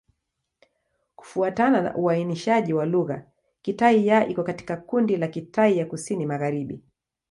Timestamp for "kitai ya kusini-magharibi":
5.27-6.79